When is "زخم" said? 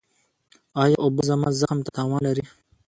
1.59-1.79